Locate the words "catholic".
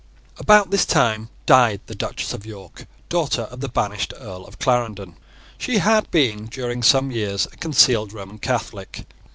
8.39-9.05